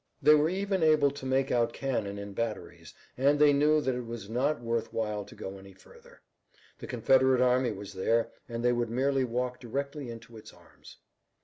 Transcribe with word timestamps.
They 0.19 0.33
were 0.33 0.49
even 0.49 0.81
able 0.81 1.11
to 1.11 1.25
make 1.27 1.51
out 1.51 1.73
cannon 1.73 2.17
in 2.17 2.33
batteries, 2.33 2.95
and 3.19 3.37
they 3.37 3.53
knew 3.53 3.81
that 3.81 3.93
it 3.93 4.07
was 4.07 4.31
not 4.31 4.59
worth 4.59 4.91
while 4.91 5.23
to 5.23 5.35
go 5.35 5.59
any 5.59 5.73
further. 5.73 6.21
The 6.79 6.87
Confederate 6.87 7.39
army 7.39 7.71
was 7.71 7.93
there, 7.93 8.31
and 8.49 8.65
they 8.65 8.73
would 8.73 8.89
merely 8.89 9.25
walk 9.25 9.59
directly 9.59 10.09
into 10.09 10.37
its 10.37 10.51
arms. 10.53 10.97